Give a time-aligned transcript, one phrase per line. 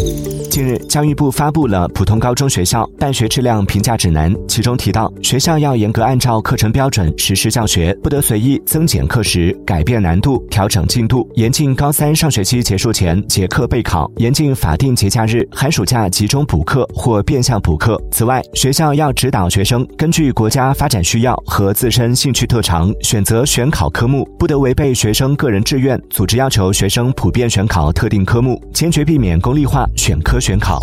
[0.00, 17.96] Música 近日，教育部发布了普通高中学校办学质量评价指南，其中提到，学校要严格按照课程标准实施教学，不得随意增减课时、改变难度、调整进度，严禁高三上学期结束前结课备考，严禁法定节假日、寒暑假集中补课或变相补课。
[18.10, 30.36] 此外，学校要指导学生根据国家发展需要和自身兴趣特长选择选考科目，不得违背学生个人志愿，组织要求学生普遍选考特定科目，坚决避免功利化选科。
[30.48, 30.80] 选考。